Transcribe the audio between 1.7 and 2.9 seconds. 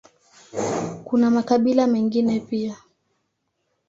mengine pia.